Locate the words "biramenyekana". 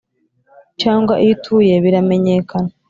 1.83-2.71